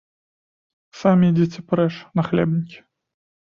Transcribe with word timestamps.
Самі 1.01 1.29
ідзіце 1.35 1.59
прэч, 1.69 1.93
нахлебнікі! 2.19 2.77